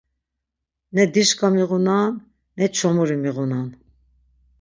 Ne 0.95 1.03
dişǩa 1.13 1.47
miğunan, 1.53 2.13
ne 2.57 2.65
çomuri 2.75 3.17
miğunan. 3.23 3.69